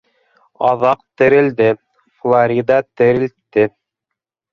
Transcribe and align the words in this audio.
Аҙаҡ 0.69 1.01
терелде, 1.21 1.67
Флорида 2.23 2.79
терелтте. 3.03 3.67